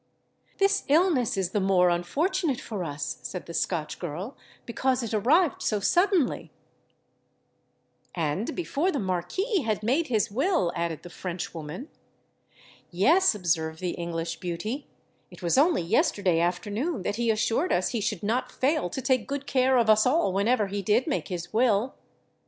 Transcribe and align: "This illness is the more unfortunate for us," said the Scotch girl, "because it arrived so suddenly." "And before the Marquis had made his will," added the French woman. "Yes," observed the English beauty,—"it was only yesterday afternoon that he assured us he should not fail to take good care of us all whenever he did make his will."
"This 0.57 0.83
illness 0.87 1.37
is 1.37 1.51
the 1.51 1.59
more 1.59 1.91
unfortunate 1.91 2.59
for 2.59 2.83
us," 2.83 3.19
said 3.21 3.45
the 3.45 3.53
Scotch 3.53 3.99
girl, 3.99 4.35
"because 4.65 5.03
it 5.03 5.13
arrived 5.13 5.61
so 5.61 5.79
suddenly." 5.79 6.51
"And 8.15 8.55
before 8.55 8.91
the 8.91 8.97
Marquis 8.97 9.61
had 9.61 9.83
made 9.83 10.07
his 10.07 10.31
will," 10.31 10.71
added 10.75 11.03
the 11.03 11.11
French 11.11 11.53
woman. 11.53 11.87
"Yes," 12.89 13.35
observed 13.35 13.77
the 13.79 13.91
English 13.91 14.39
beauty,—"it 14.39 15.43
was 15.43 15.55
only 15.55 15.83
yesterday 15.83 16.39
afternoon 16.39 17.03
that 17.03 17.17
he 17.17 17.29
assured 17.29 17.71
us 17.71 17.89
he 17.89 18.01
should 18.01 18.23
not 18.23 18.51
fail 18.51 18.89
to 18.89 19.03
take 19.03 19.27
good 19.27 19.45
care 19.45 19.77
of 19.77 19.87
us 19.87 20.07
all 20.07 20.33
whenever 20.33 20.65
he 20.65 20.81
did 20.81 21.05
make 21.05 21.27
his 21.27 21.53
will." 21.53 21.93